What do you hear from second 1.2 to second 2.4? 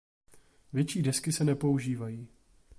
se nepoužívají.